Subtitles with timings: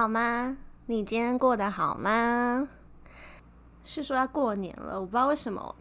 [0.00, 0.56] 好吗？
[0.86, 2.66] 你今天过得好吗？
[3.84, 5.74] 是说要过年了，我不知道为什么，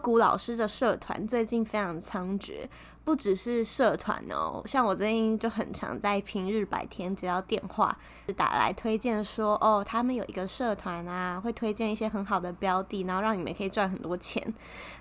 [0.00, 2.68] 古老师的社团最近非常猖獗，
[3.02, 7.98] 不只是社团哦，像我最近就很常在平日白天接到电话，
[8.36, 14.54] 打来推荐说，哦，他们有一个社团啊，会推荐一些很好的标的，然后让你们可以赚很多钱。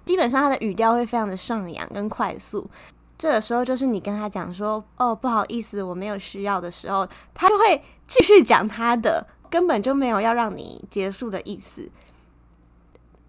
[0.04, 2.68] 基本上他的语调会非常的上扬跟快速。
[3.16, 11.90] 这个时候就是你跟他讲说，哦，不好意思，我没有需要的时候，他就会继续讲他的，根本就没有要让你结束的意思。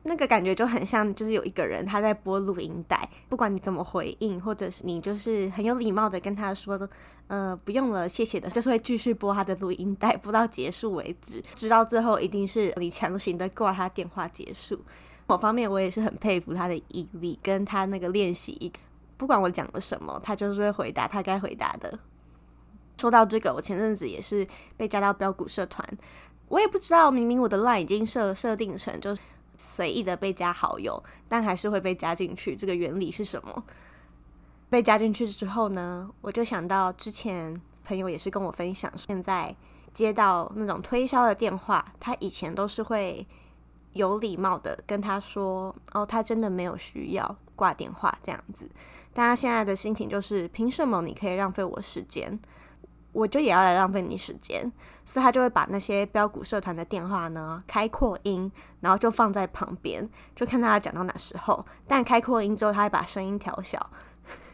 [0.04, 6.88] 那个感觉就很像，就是有一个人他在播录音带，不管你怎么回应，或者是你就是很有礼貌的跟他说的，
[7.26, 14.82] 呃，不用了，谢谢的，就是会继续播他的录音带，播到结束为止，直到最后一定是你强行的挂他电话结束。
[15.26, 18.72] 某方面我也是很佩服他的毅力，跟他那个练习。
[19.18, 21.98] 不管我讲了什么，他就是会回答他该回答的。
[22.98, 24.46] 说到这个，我前阵子也是
[24.76, 25.86] 被加到标股社团，
[26.48, 29.20] 我也不知道，明明我的 line 已经设设定成就是
[29.56, 32.56] 随意的被加好友，但还是会被加进去。
[32.56, 33.64] 这个原理是什么？
[34.68, 39.54] 被加进去之后呢，我就想到之前朋友也是跟我分享，现在
[39.94, 43.26] 接到那种推销的电话，他以前都是会
[43.92, 48.70] 有礼貌的跟他说：“哦，他真的没有需要。”挂电话这样子，
[49.12, 52.38] 但他现在的心情就是：凭什么你可以浪费我时间，
[53.12, 54.70] 我就也要来浪费你时间。
[55.04, 60.06] 所以他就会把那些标股社团的电话呢开扩音，然后就放在旁边，
[60.36, 61.64] 就看他讲到哪时候。
[61.86, 63.90] 但开扩音之后，他会把声音调小。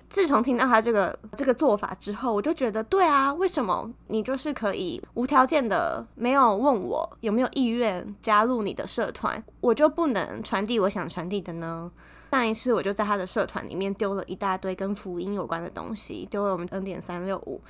[0.08, 11.90] 自从听到他这个这个做法之后，我就觉得对啊，为什么你就是可以无条件的没有问我有没有意愿加入你的社团，我就不能传递我想传递的呢？
[12.30, 17.60] 上一次我就在他的社团里面丢了一大堆跟福音有关的东西，丢了我们 N 点三六五，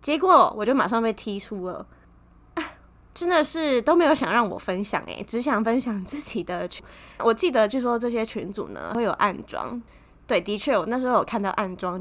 [0.00, 1.86] 结果我就马上被踢出了，
[3.12, 6.84] 真的是都没有想让我分享诶，只想分享自己的群。
[7.18, 9.80] 我记得据说这些群组呢会有暗装，
[10.26, 12.00] 对，的确我那时候有看到暗装，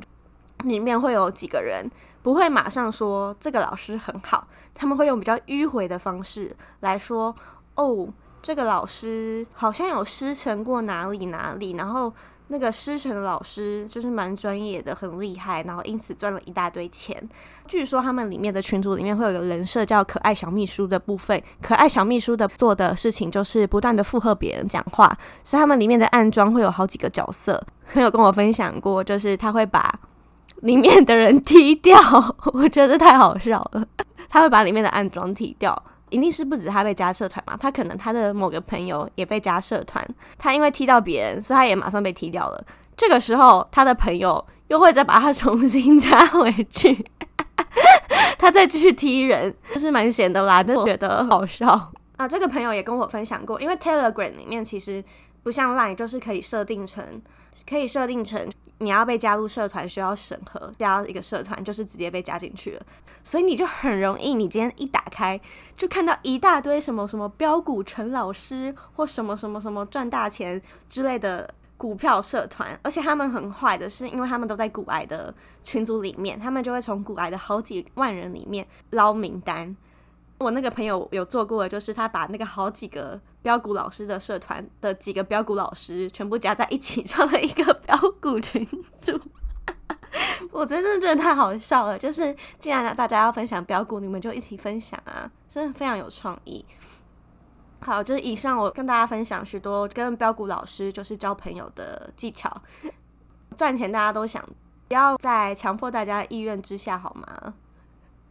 [0.64, 1.90] 里面会有几个人
[2.24, 7.36] 不会马上说这个老师很好，他们会用比较迂回的方式来说
[7.76, 8.08] 哦。
[8.42, 12.14] 这个老师好像有师承过哪里哪里，然后
[12.52, 17.16] 那个师承老师就是蛮专业的，很厉害，然后因此赚了一大堆钱。
[17.68, 27.64] 据说他们里面的群组里面会有个人设叫“可爱小秘书”的部分，可爱小秘书的做的事情就是不断的附和别人讲话，所以他们里面的暗装会有好几个角色。
[27.94, 30.00] 朋友跟我分享过，就是他会把
[30.62, 32.00] 里面的人踢掉，
[32.54, 33.86] 我觉得太好笑了。
[34.28, 35.84] 他会把里面的暗装踢掉。
[36.10, 40.06] 一定是不止他被加社团嘛，他可能他的某个朋友也被加社团，
[40.38, 42.66] 他因为踢到别人，所以他也马上被踢掉了。
[42.98, 47.06] 这个时候，他的朋友又会再把他重新加回去，
[48.38, 52.28] 他再继续踢人，就是蛮闲的啦，就觉得好笑啊。
[52.28, 55.04] 这个朋友也跟我分享过，因为 Telegram 里面其实
[55.44, 57.22] 不像 Line，就是可以设定成，
[57.68, 58.50] 可以设定成。
[58.82, 62.86] 你要被加入社团需要审核，加入一个社团就是直接被加进去了，
[63.26, 65.38] 所以你就很容易，你今天一打开
[65.76, 75.36] 就看到一大堆什么什么标股陈老师或什么什么什么赚大钱之类的股票社团，而且他们很坏的是，因为他们都在股癌的
[75.66, 79.76] 群组里面，他们就会从股癌的好几万人里面捞名单。
[80.40, 88.66] 我那个朋友有做过的，就是他把那个好几个标股老师的社团的几个标股老师全部加在一起，创了一个标股群
[88.98, 89.20] 组。
[90.52, 96.66] 我真的觉得太好笑了，就是既然大家要分享标股，你们就一起分享啊，真的非常有创意。
[97.82, 102.50] 好，就是以上我跟大家分享许多跟标股老师就是交朋友的技巧，
[103.58, 104.44] 赚钱大家都想，
[104.88, 107.54] 不要在强迫大家的意愿之下好吗？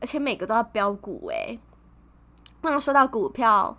[0.00, 1.58] 而且每个都要标股诶。
[2.60, 3.76] 那说到股票，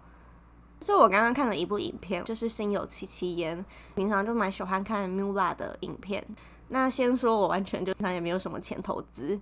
[0.79, 3.65] 就我刚刚看了一部影片，就是心有戚戚焉。
[3.95, 6.25] 平常就蛮喜欢看 Mula 的影片。
[6.69, 9.39] 那先说我完全就平常也没有什么钱投资，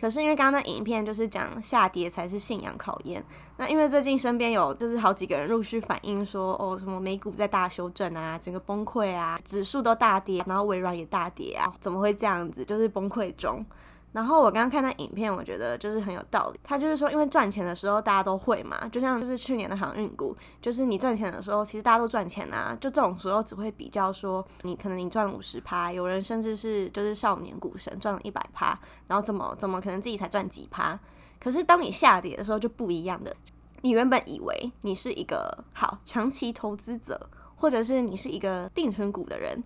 [0.00, 3.22] 可是因为刚刚那影片就是讲下跌才是信仰考验。
[3.58, 12.64] 那因为最近身边有就是好几个人陆续反映说，哦，什么美股在大修正啊，整个崩溃啊，指数都大跌，然后微软也大跌啊，怎么会这样子？
[12.64, 13.64] 就是崩溃中。
[14.12, 16.58] 然后我刚刚看那影片，我觉得就是很有道理。
[16.64, 22.76] 他就是说，因为赚钱的时候大家都会嘛，就像就是去年的航运股，就是你赚钱的时候，其实大家都赚钱啊。
[22.80, 28.76] 就这种时候只会比较说，你可能你赚五十趴，有人甚至是就是少年股神赚了一百趴，
[29.06, 30.98] 然后怎么怎么可能自己才赚几趴？
[31.38, 33.34] 可是当你下跌的时候就不一样的。
[33.82, 39.62] 你原本以为你是一个好长期投资者，或者是你是一个定存股的人。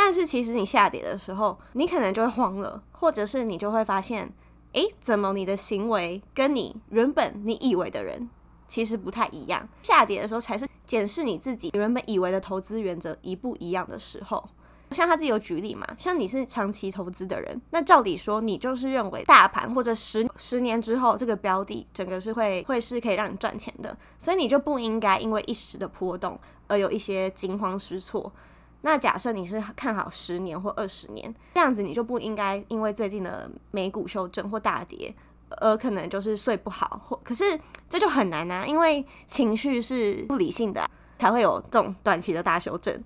[0.00, 4.32] 但是其实你下跌的时候，你可能就会慌了，或者是你就会发现，
[4.74, 8.30] 诶、怎么你的行为跟你原本你以为的人
[8.68, 9.68] 其实不太一样？
[9.82, 14.48] 下跌的时候才是检视你自己原本以为的投资原则一不一样的时候。
[14.92, 28.32] 像他自己有举例嘛，像你是长期投资的人，那照理说你就是认为大盘或者十十年之后这个标的整个是会会是可以让你赚钱的，所以你就不应该因为一时的波动而有一些惊慌失措。
[28.82, 35.14] 那假设你是看好十年或二十年，这样子你就不应该因为最近的美股修正或大跌
[35.50, 37.58] 而可能就是睡不好，或可是
[37.88, 40.88] 这就很难啊，因为情绪是不理性的，
[41.18, 43.02] 才会有这种短期的大修正。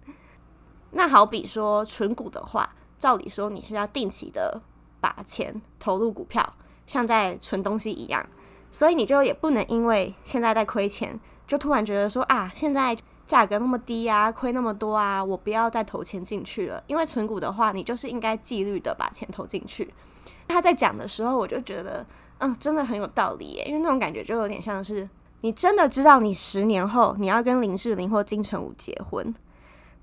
[0.90, 4.60] 那好比说存股的话，照理说你是要定期的
[5.00, 6.54] 把钱投入股票，
[6.86, 8.28] 像在存东西一样，
[8.70, 12.94] 所以你就也不能因为现在在亏钱，就突然觉得说啊，现在
[13.32, 16.84] 价格那么低啊，亏那么多啊，我不要再投钱进去了。
[16.86, 19.90] 因为存股的话，你就是应该纪律的把钱投进去。
[20.46, 22.04] 他在讲的时候，我就觉得，
[22.40, 25.08] 嗯，真的很有道理耶，因为那种感觉就有点像是
[25.40, 29.34] 你真的知道你十年后你要跟林志玲或金城武结婚。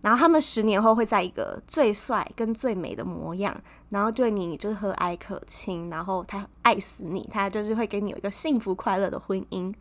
[0.01, 3.55] 然后他们十年后会在一个最帅跟最美的模样，
[3.89, 9.71] 然后对你就是和蔼可亲，然后他爱死你，他就是会给你有一个幸福快乐的婚姻。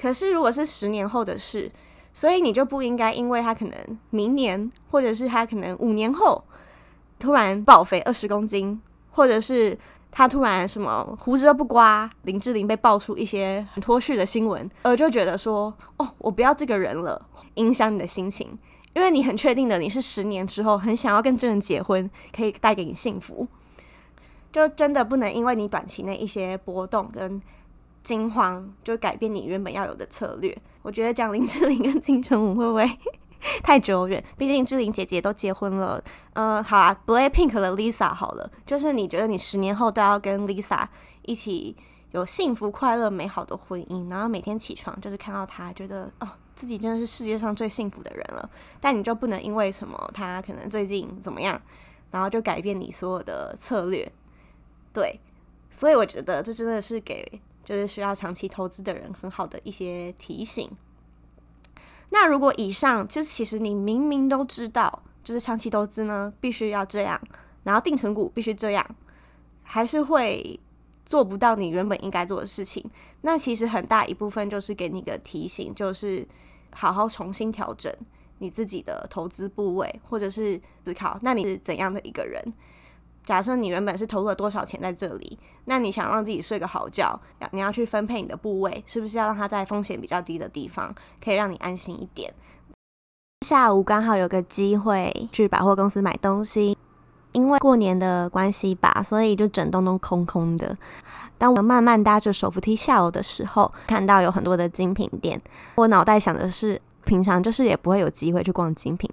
[0.00, 1.70] 可是如果是十年后的事，
[2.12, 6.42] 所以你就不应该因为他可能明年，或者是他可能五年后
[7.18, 9.78] 突然暴肥二十公斤，或者是
[10.10, 18.58] 他突然什么胡子都不刮，林志玲被爆出一些很脱序的新闻，而就觉得说哦，我不要这个人了，影响你的心情。
[18.94, 23.46] 因为你很确定的，你是十年之后很想要跟这人结婚，可以带给你幸福，
[24.50, 27.40] 就真的不能因为你短期内一些波动跟
[28.02, 30.56] 惊慌，就改变你原本要有的策略。
[30.82, 32.88] 我觉得讲林志玲跟金城武会不会
[33.62, 34.22] 太久远？
[34.36, 36.02] 毕竟志玲姐姐都结婚了。
[36.34, 40.86] 嗯、好啊，BLACKPINK 的 Lisa 好了，就是你觉得你十年后都要跟 Lisa
[41.22, 41.76] 一起
[42.12, 46.28] 有幸福、快乐、美好的婚姻，然后每天起床就是看到她，觉得哦。
[46.58, 48.50] 自己真的是世界上最幸福的人了，
[48.80, 51.62] 但你就不能因为什么他可能最近怎么样，
[52.10, 54.10] 然后就改变你所有的策略。
[54.92, 55.20] 对，
[55.70, 60.70] 所以我觉得这真的是给就是需要长期投资的人很好的一些提醒。
[62.08, 67.20] 那如果以上就是其实你明明都知道，就是长期投资呢必须要这样，
[67.64, 68.96] 然后定存股必须这样，
[69.62, 70.58] 还是会。
[71.04, 72.84] 做不到你原本应该做的事情，
[73.22, 76.22] 那其实很大一部分就是给你个提醒，就是
[76.74, 77.90] 好好重新调整
[78.40, 82.52] 你自己的投资部位，或者是思考，那你是怎样的一个人？
[83.28, 87.20] 假设你原本是投入了多少钱在这里，那你想让自己睡个好觉，
[87.50, 92.32] 你要去分配你的部位，是不是要让它在风险比较低的地方，可以让你安心一点？
[93.46, 96.74] 下午刚好有个机会去百货公司买东西。
[97.32, 100.74] 因为过年的关系吧，所以就整栋都空空的。
[101.36, 105.38] 当我慢慢搭着手扶梯下楼的时候，看到有很多的精品店。
[105.74, 109.10] 我脑袋想的是，平常就是也不会有机会去逛精品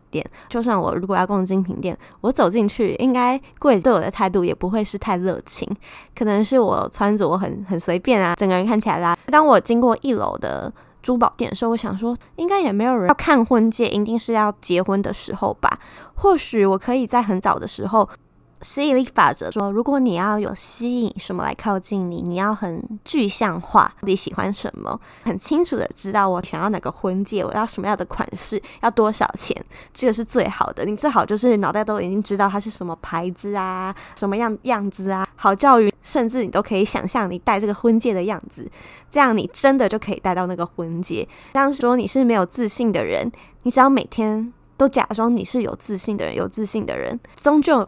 [0.50, 5.68] 就算我如果要逛精品店，我走进去，应该柜对我的态度也不会是太热情。
[6.16, 9.18] 可能是我穿着很很随便啊，整个人看起来啦。
[9.28, 15.80] 当我经过一楼的珠宝店的时候，我想说，应该也没有人要看婚戒，一定是要结婚的时候吧？
[16.16, 18.08] 或许我可以在很早的时候。
[18.62, 29.56] 吸引力法则说，如果你要有吸引什么来靠近你，你要很具象化你喜欢什么，很清楚的知道我想要哪个婚戒，我要什么样的款式，要多少钱，
[29.94, 30.84] 这个是最好的。
[30.86, 38.68] 你最好就是脑袋都已经知道它是什么牌子啊，什么样样子啊，好教育，甚至你都可以想象你戴这个婚戒的样子，
[39.12, 41.28] 这样你真的就可以戴到那个婚戒。
[41.52, 43.32] 当时说你是没有自信的人，
[43.64, 47.88] 你只要每天都假装你是有自信的人，有自信的人，终究。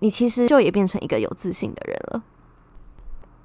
[0.00, 2.22] 你其实就也变成一个有自信的人了。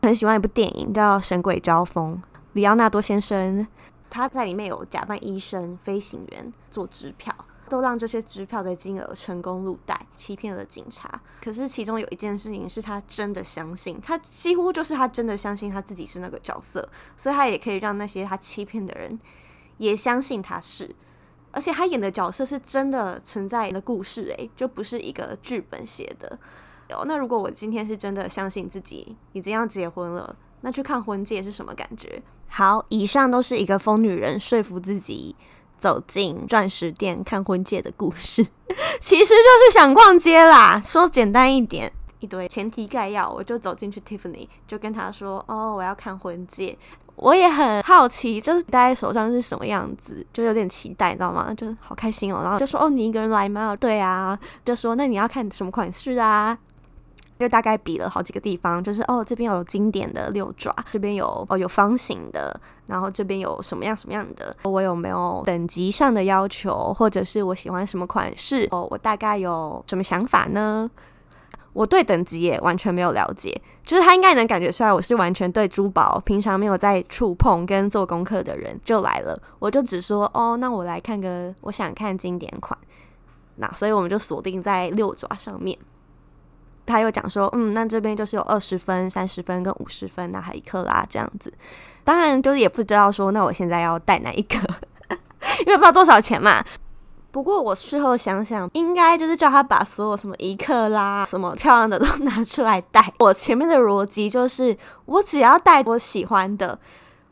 [0.01, 2.15] 很喜欢一部电影叫《神鬼交锋》，
[2.53, 3.68] 里奥纳多先生
[4.10, 7.34] 他在里面有假扮医生、飞行员做支票，
[7.70, 11.22] 都让这些支票的金额成功入袋，欺骗了警察。
[11.41, 19.20] 可是其中有一件事情是他真的相信，他几乎就是他真的相信他自己是那个角色，所以他也可以让那些他欺骗的人
[19.77, 20.96] 也相信他是。
[21.51, 26.38] 而且他演的角色是真的存在的故事，诶，就不是一个剧本写的。
[27.06, 32.22] 那如果我今天是真的相信自己已经要结婚了，那去看婚戒是什么感觉？
[32.48, 35.36] 好，以上都是一个疯女人说服自己
[35.77, 38.44] 走进钻石店看婚戒的故事，
[39.00, 40.82] 其实就是想逛街啦。
[40.82, 46.77] 说简单一点，一堆前提概要，我 就走进去 Tiffany，就跟他说：“哦，我要看婚戒。”
[47.22, 51.54] 我也很好奇，就是戴在手上是什么样子，就有点期待，你知道吗？
[51.54, 52.42] 就好开心哦。
[52.44, 56.58] 然后就说：“哦，你一个人来吗？”对啊，就说：“那你要看什么款式啊？”
[57.40, 70.92] 就大概比了好几个地方，就是哦，这边有经典的六爪，这边有哦有方形的，然后这边有什么样什么样的，我有没有等级上的要求，或者是我喜欢什么款式，哦，我大概有什么想法呢？
[71.74, 82.78] 我对等级也完全没有了解，就是他应该能感觉出来，我是完全对珠宝平常没有在触碰跟做功课的人就来了，我就只说哦，那我来看个我想看经典款，
[83.56, 85.78] 那所以我们就锁定在六爪上面。
[86.86, 91.54] 他又讲说，嗯，那这边就是有二十分、三十分跟五十分，那还一克拉这样子。
[92.04, 94.56] 当然，就是也不知道说，那我现在要戴哪一个，
[95.68, 96.66] 因为不知道多少钱嘛。
[97.31, 103.13] 不过我事后想想，应该就是叫他把所有什么一克拉、什么漂亮的都拿出来戴。
[103.19, 106.79] 我前面的逻辑就是，我只要戴我喜欢的，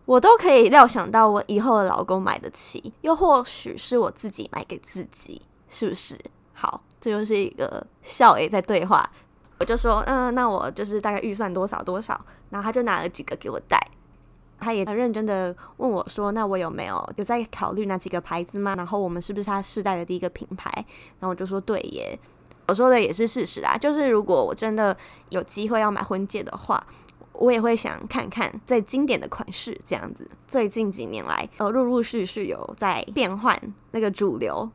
[0.05, 6.15] 我都可以料想到我以后的老公买得起，又或许是我自己买给自己，是不是？
[6.53, 9.09] 好，这就是一个笑 A 在对话。
[9.59, 12.19] 我就说，嗯，那我就是大概预算多少多少，
[12.51, 13.79] 然后他就拿了几个给我戴，
[14.59, 18.75] 他也很认真的问我说，那我有没有有在考虑哪几个牌子吗？
[18.75, 20.71] 然后我们是不是他试戴的第一个品牌？
[21.19, 22.17] 然后我就说对耶，
[22.67, 24.95] 我说的也是事实啊，就是如果我真的
[25.29, 26.85] 有机会要买婚戒的话，
[27.33, 30.29] 我也会想看看最经典的款式这样子。
[30.47, 33.55] 最近几年来，呃，陆陆续续有在变换
[33.91, 34.69] 那个主流。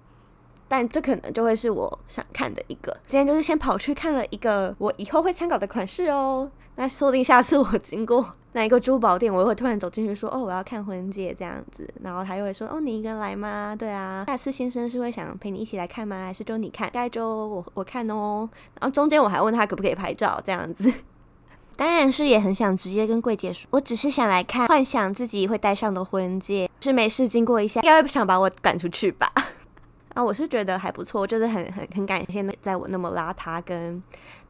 [0.68, 2.96] 但这可能就会是我想看的一个。
[3.04, 6.50] 今天就是先跑去看了一个我以后会参考的款式哦。
[6.76, 16.24] 那说不定下次我经过那一个珠宝店，我又会突然走进去说：“哦，我要看婚戒这样子。”然后他又会说：“哦，你一个人来吗？”对啊，下次先生是会想陪你一起来看吗？
[16.24, 16.88] 还是就你看？
[16.92, 18.48] 该就我我看哦。
[18.80, 20.92] 然后中间我还问他可不可以拍照这样子。
[21.76, 29.30] 当然是也很想直接跟柜姐说：“我只是想来看，幻想自己会戴上的婚戒。”是没事经过一下，应该不想把我赶出去吧。
[30.14, 34.02] 啊，我是觉得还不错，就是很很很感谢，在我那么邋遢跟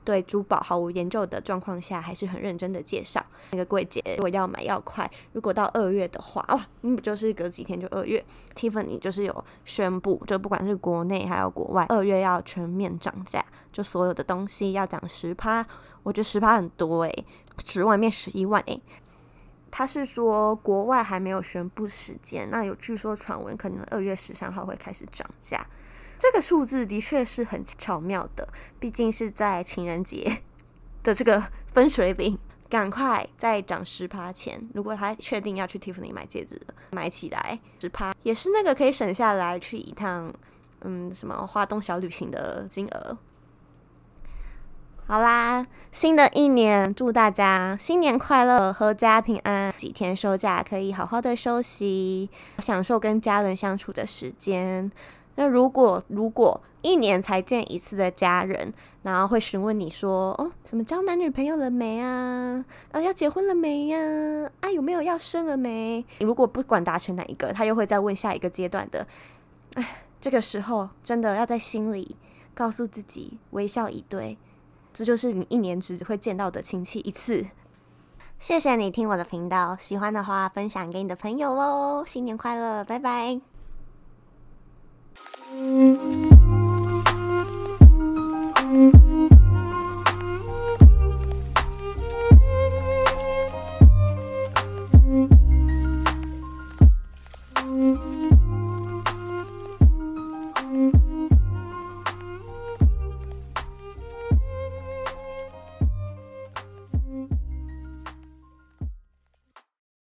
[0.04, 4.02] 对珠宝毫无研究的状况下，还是很认真的介绍那个柜姐。
[4.16, 15.66] 如果要买要快，如果到二月的话，哇，嗯不就是隔几天就二月？Tiffany 就是有宣布，就不管是国内还有国外，二月要全面涨价，就所有的东西要涨十趴。
[16.02, 17.26] 我觉得十趴很多诶、欸，
[17.64, 18.82] 十万变十一万诶、
[19.70, 25.64] 他是说国外还没有宣布时间，那有据说传闻可能二月十三号会开始涨价，
[26.18, 30.42] 这个数字的确是很巧妙的，毕竟是在情人节
[31.02, 31.42] 的这个
[31.72, 32.38] 分水岭，
[32.68, 36.60] 赶快在涨十趴前，如果他确定要去 Tiffany 买戒指，
[36.92, 40.32] 买起来十趴也是那个可以省下来去一趟，
[40.82, 43.18] 嗯，什么花东小旅行的金额。
[45.04, 49.74] 好啦，新的一年，祝大家新年快乐，阖家平安。
[49.76, 54.90] 几天休假可以好好的休息，享受跟家人相处的时间。
[55.34, 58.72] 那如果如果一年才见一次的家人，
[59.02, 62.64] 然后会询问你说：“哦，什么交男女朋友了没啊？
[62.90, 63.98] 啊，要结婚了没呀？
[64.60, 69.06] 啊，有没有要生了没？”如果不管达成哪一个，他又会再问下一个阶段的。
[69.74, 72.16] 哎，这个时候真的要在心里
[72.54, 74.36] 告诉自己，微笑以对。
[74.92, 77.46] 这就是你一年只会见到的亲戚一次。
[78.38, 82.04] 谢谢你听我的频道，喜欢的话分享给你的朋友哦。
[82.06, 83.51] 新年快乐，拜拜。